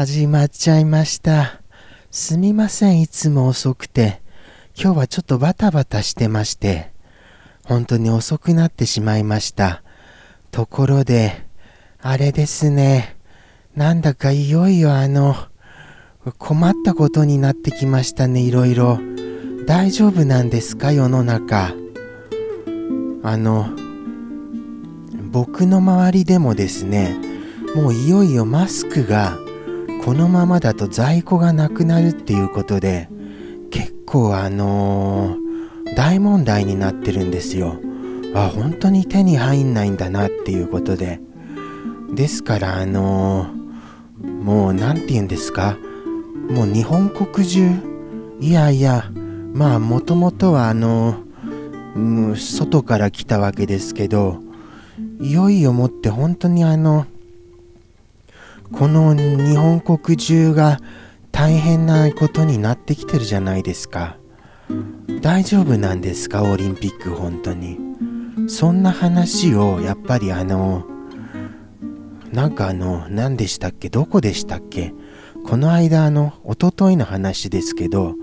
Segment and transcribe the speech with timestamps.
[0.00, 1.60] 始まっちゃいました。
[2.10, 4.22] すみません、いつも遅くて。
[4.74, 6.90] 今日はちょっとバタバタしてまして、
[7.64, 9.82] 本当に遅くなってしまいました。
[10.52, 11.44] ところで、
[12.00, 13.18] あれですね。
[13.76, 15.36] なんだかいよいよあの、
[16.38, 18.98] 困ったことになってきましたね、いろいろ。
[19.66, 21.74] 大丈夫なんですか、世の中。
[23.22, 23.68] あの、
[25.30, 27.18] 僕の周りでもですね、
[27.74, 29.36] もういよいよマスクが
[30.10, 33.08] このままだと在庫がなくなるっていうことで
[33.70, 37.76] 結構あのー大問題になってるんですよ。
[38.34, 41.20] あ、本当に手に入んないんだなっていうことで。
[42.12, 45.78] ですからあのーもう何て言うんですか？
[46.50, 47.70] もう日本国中
[48.40, 49.12] いやいや
[49.54, 51.20] まあもともとはあの
[51.94, 54.40] う外から来たわけですけど
[55.20, 57.06] いよいよもって本当にあの
[58.72, 60.78] この日本国中が
[61.32, 64.16] 大変なことになってきてるじゃないですか。
[65.20, 66.42] 大丈夫なんですか？
[66.42, 67.78] オリンピック本当に。
[68.48, 70.86] そんな話をやっぱりあの
[72.32, 73.90] なんかあの何でしたっけ？
[73.90, 74.94] どこでしたっけ？
[75.44, 78.14] この間あの一昨日の話ですけど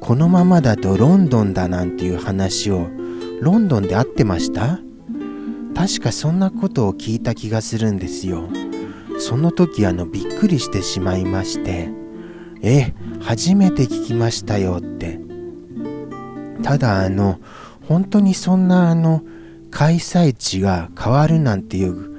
[0.00, 2.88] このままだとロンドンだなんていう話を
[3.40, 4.80] ロンドンで会ってました？
[5.74, 8.48] 確かそんなことを聞いた気がするんですよ。
[9.18, 11.88] その時あのびっくりしてしまいまして
[12.62, 15.20] え初めて聞きましたよって。
[16.62, 17.40] ただあの
[17.88, 19.22] 本当にそんなあの
[19.70, 22.12] 開催地が変わるなんていう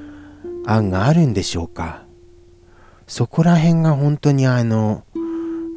[0.66, 2.04] 案があるんでしょうか。
[3.08, 5.04] そこら辺が本当にあの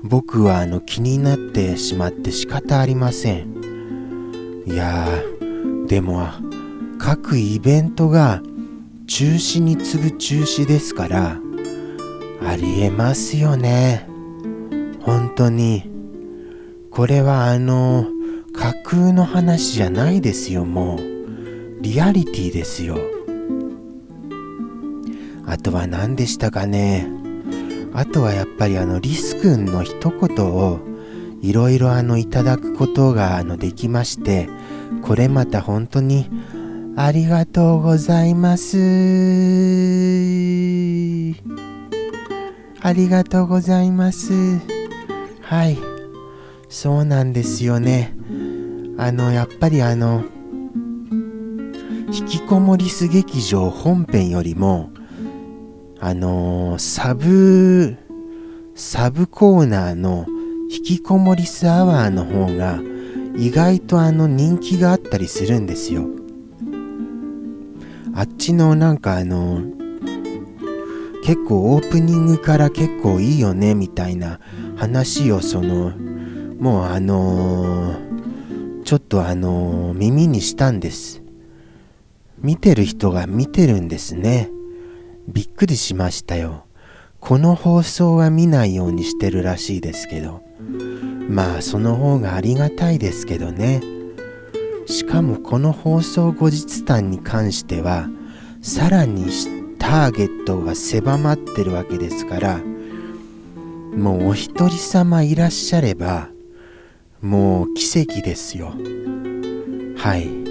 [0.02, 4.64] 僕はあの気になってしまって仕方ありません。
[4.66, 6.28] いやーでも
[6.98, 8.42] 各イベントが
[9.06, 11.40] 中止に次ぐ中止ですから
[12.42, 14.08] ありえますよね。
[15.00, 15.90] 本当に。
[16.90, 18.06] これはあの
[18.52, 21.82] 架空の話じゃないですよもう。
[21.82, 22.98] リアリティですよ。
[25.46, 27.08] あとは何でしたかね。
[27.94, 30.80] あとはやっぱりあのリス君の一言を
[31.42, 34.48] いろいろあのいただくことがあのできまして
[35.02, 36.28] これまた本当に
[36.98, 38.78] ありがとうございます。
[42.80, 44.32] ありがとうございます。
[45.42, 45.76] はい。
[46.70, 48.14] そうなんですよね。
[48.96, 50.24] あのやっぱりあの
[52.10, 54.90] 引きこもりす劇場本編よりも
[56.00, 57.98] あのサブ
[58.74, 60.24] サブコーナーの
[60.70, 62.80] 引きこもりスアワーの方が
[63.36, 66.08] 意外とあの人気があったりするんですよ。
[68.18, 69.60] あっちのなんかあの
[71.22, 74.40] 結構オープニングから結構いいよねみたいな
[74.76, 75.90] 話をその
[76.58, 81.22] もうあのーちょっとあのー耳にしたんです。
[82.38, 84.50] 見てる人が見てるんですね。
[85.28, 86.64] びっくりしましたよ。
[87.20, 90.42] この放送は見ないようにしてるらしいですけど。
[91.28, 93.82] まあその方がありがたいですけどね。
[94.86, 98.08] しかもこの放送後日談に関しては
[98.62, 99.26] さらに
[99.78, 102.60] ターゲットが狭まってるわけですから
[103.96, 106.28] もうお一人様いらっしゃれば
[107.20, 108.74] もう奇跡ですよ。
[109.96, 110.46] はい。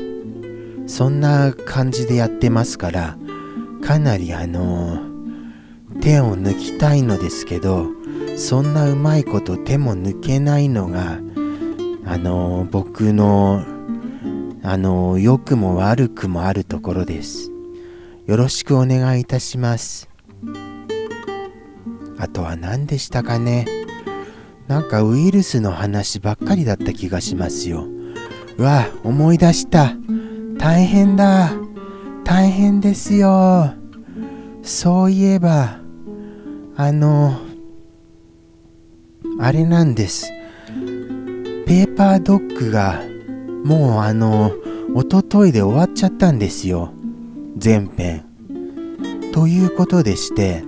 [0.87, 3.17] そんな感じでやってますから
[3.83, 4.99] かなりあの
[6.01, 7.87] 手を抜きたいのですけど
[8.37, 11.19] そんなうまいこと手も抜けないのが
[12.05, 13.65] あの僕の
[14.67, 17.51] あの良くも悪くもあるところです。
[18.25, 20.09] よろしくお願いいたします。
[22.17, 23.67] あとは何でしたかね。
[24.67, 27.85] なんかウイルスの話ばっかりだった気がしますよ。
[28.57, 29.93] うわ思い出した。
[30.57, 31.51] 大変だ。
[32.23, 33.71] 大変ですよ。
[34.63, 35.77] そういえば
[36.75, 37.39] あの
[39.39, 40.31] あれなんです。
[41.67, 43.03] ペーパードッグが
[43.65, 44.51] もうあの
[44.93, 46.93] おとといで終わっちゃったんですよ。
[47.57, 48.23] 全編。
[49.33, 50.63] ということでして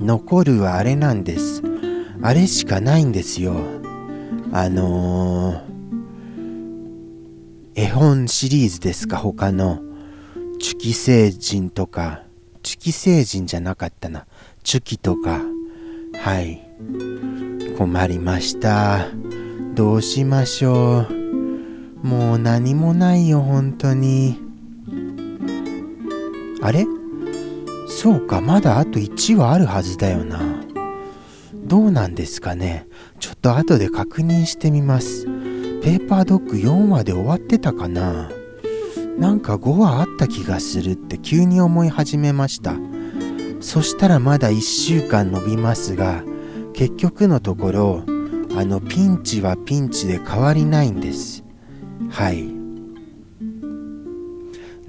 [0.00, 1.62] 残るはあれなんです。
[2.22, 3.54] あれしかないんですよ。
[4.50, 5.68] あのー
[7.74, 9.80] 絵本シリーズですか他の。
[10.58, 12.24] チュキ星人とか。
[12.64, 14.26] チュキ星人じゃなかったな。
[14.64, 15.42] チュキとか。
[16.14, 16.68] はい。
[17.76, 19.06] 困りました。
[19.78, 22.04] どうしましょう。
[22.04, 24.36] もう何もないよ本当に。
[26.60, 26.84] あれ？
[27.86, 30.40] そうかまだあと1話あるはずだよな。
[31.54, 32.88] どうなんですかね。
[33.20, 35.26] ちょっと後で確認してみます。
[35.26, 38.32] ペーパードッグ4話で終わってたかな。
[39.16, 42.74] なんか5話あった気がするって急に思い始めました。
[43.60, 46.24] そしたらまだ1週間伸びますが
[46.74, 48.17] 結局のところ
[48.58, 51.44] あのピンチはピンチで変わりないんです。
[52.10, 52.48] はい。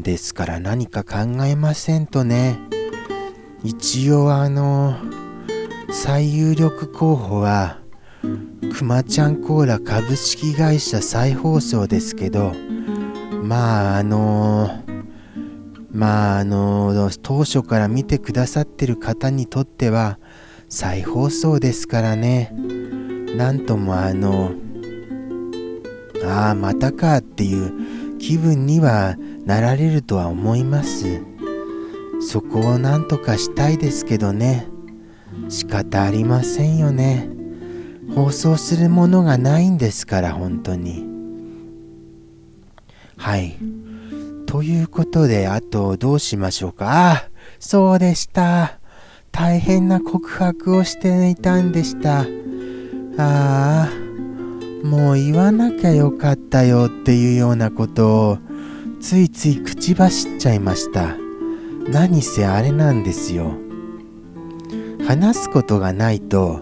[0.02, 2.58] ですから何か考えませんとね。
[3.64, 4.98] 一応あの
[5.92, 7.78] 最有力候補は
[8.76, 12.56] くまちゃんコーラ株式会社再放送ですけど
[13.44, 14.84] まああの
[15.92, 20.18] まああの当初から見てくださってる方にとっては
[20.70, 22.52] 再放送ですからね。
[23.36, 24.52] なんともあの
[26.26, 29.16] ああまたかっていう気分には
[29.46, 31.22] なられるとは思います。
[32.22, 34.68] そこをなんとかしたいですけどね。
[35.48, 37.30] 仕方ありませんよね。
[38.14, 41.06] 放送するものがないんですから本当に。
[43.18, 43.58] はい。
[44.46, 47.12] ということであとどうしましょうか。
[47.12, 47.30] あ
[47.60, 48.80] そうでした。
[49.32, 52.26] 大変な告白をしていたんでした。
[53.18, 58.38] ああもう言わなきゃよかったよっていうようなことを
[59.02, 61.16] ついつい口走っちゃいました。
[61.90, 63.54] 何せあれなんですよ。
[65.06, 66.62] 話すことがないと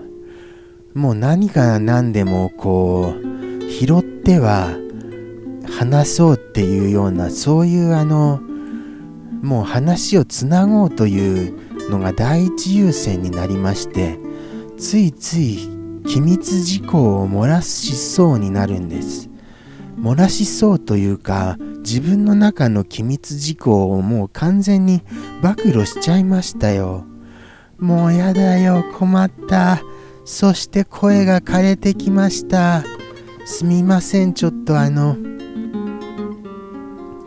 [0.94, 4.70] もう何が何でもこう拾っては
[5.70, 8.40] 話そうっていうようなそういうあの
[9.44, 14.18] もう話をつなごうというのが第一優先になりまして
[14.78, 15.77] ついつい
[16.08, 19.30] 機密事項を漏らしそうになるんです。
[20.00, 25.02] 漏らしそうというか自分の中の機密事項をもう完全に
[25.42, 27.06] 暴露しちゃいましたよ。
[27.78, 29.82] もうやだよ困った。
[30.24, 32.84] そして声が枯れてきました。
[33.46, 35.16] すみませんちょっとあの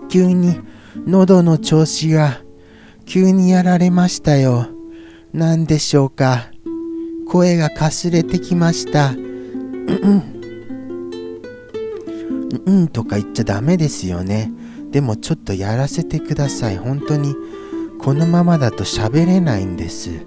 [0.09, 0.61] 急に
[1.06, 2.41] 喉の調子が
[3.06, 4.69] 急にやられましたよ。
[5.33, 6.50] 何でしょうか。
[7.31, 9.11] 声がかすれてきました。
[9.11, 10.25] うん
[12.67, 12.88] うん。
[12.88, 14.50] とか言っちゃダメですよね。
[14.91, 16.77] でもちょっとやらせてください。
[16.77, 17.37] 本当に。
[18.00, 20.27] このままだと喋れないんです。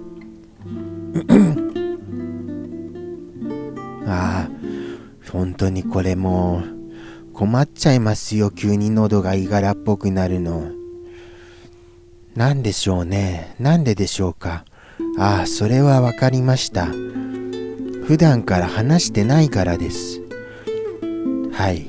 [4.06, 4.50] ああ。
[5.30, 7.32] 本当にこれもう。
[7.34, 8.50] 困っちゃいますよ。
[8.50, 10.70] 急に喉がいがらっぽくなるの。
[12.34, 13.56] 何でしょうね。
[13.58, 14.64] なんででしょうか。
[15.16, 16.86] ああそれは分かりました。
[16.86, 20.20] 普段から話してないからです。
[21.52, 21.86] はい。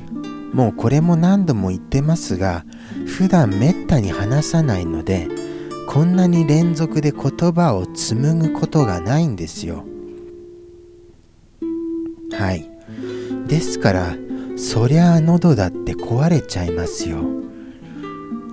[0.53, 2.63] もうこれも何度も言ってますが
[3.07, 5.27] 普段めったに話さないので
[5.89, 9.83] こんなに連続で言葉を紡ぐことがないんですよ。
[12.31, 12.69] はい。
[13.47, 14.15] ですから
[14.57, 17.19] そりゃあ喉だって壊れちゃいますよ。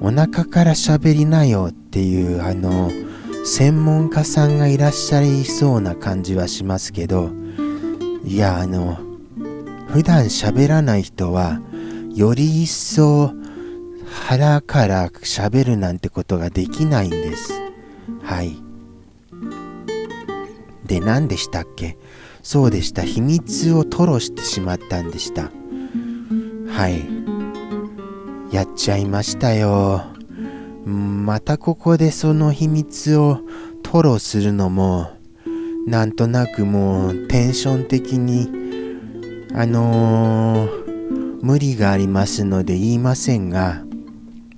[0.01, 2.91] お腹から喋りなよっていうあの
[3.45, 7.31] 専門家さんがいらっしゃいそうな感じはしますけど
[8.25, 8.99] いやあの
[9.89, 11.61] 普段喋らない人は
[12.15, 13.33] より一層
[14.11, 17.53] 腹から喋るなんてことができないんです。
[18.23, 18.57] はい。
[20.87, 21.97] で何でしたっけ？
[22.43, 23.03] そうでした。
[23.03, 25.51] 秘密を吐露してしまったんでした。
[26.69, 28.55] はい。
[28.55, 30.12] やっちゃいましたよ。
[30.87, 33.41] またここでその秘密を
[33.85, 35.11] 吐露するのも
[35.87, 38.49] なんとなくもうテンション的に
[39.55, 43.83] あのー、無理がありますので言いませんが。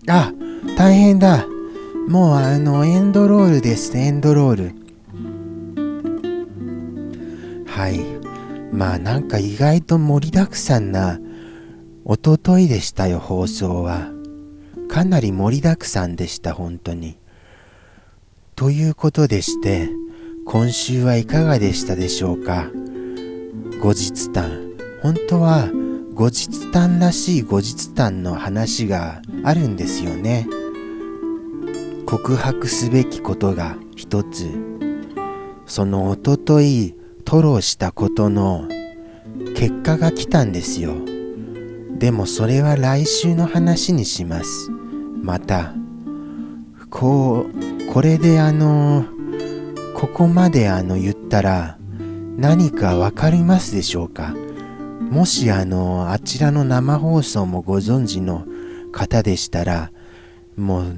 [0.06, 0.32] あ
[0.76, 1.46] 大変だ。
[2.08, 4.74] もうあのエンドロールですエンドロール。
[7.66, 8.00] はい。
[8.72, 11.18] まあなんか意外と盛りだくさんな
[12.04, 14.13] おとといでしたよ放送は。
[14.94, 17.16] かなり盛りだくさんでした本当に。
[18.54, 19.88] ということでして
[20.46, 22.70] 今週はいかがでしたでしょうか？
[23.80, 24.70] 後日談。
[25.02, 25.68] 本当は
[26.14, 30.46] 後日談らしい後日談の話があるんですよね。
[32.06, 34.48] 告白すべきことが一つ。
[35.66, 36.94] そのおととい
[37.26, 38.68] 吐露したことの
[39.56, 40.94] 結果が来たんですよ。
[41.98, 44.70] でもそれは来週の話にします。
[45.24, 45.72] また
[46.90, 49.06] こうこれであの
[49.94, 51.78] ここまであの言ったら
[52.36, 54.34] 何かわかりますでしょうか？
[55.10, 58.44] もしあのあちらの生放送もご存知の
[58.92, 59.92] 方でしたら
[60.56, 60.94] もう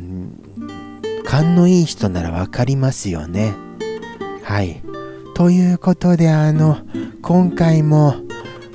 [1.24, 3.54] 勘のいい人ならわかりますよね。
[4.42, 4.82] はい。
[5.34, 6.78] ということであの、
[7.20, 8.14] 今回も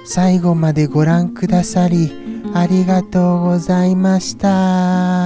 [0.05, 2.11] 最後までご覧くださり
[2.53, 5.20] ありがとうございました。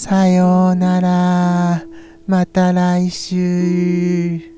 [0.00, 1.84] さようなら。
[2.28, 4.57] また来週。